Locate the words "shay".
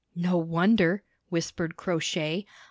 1.99-2.47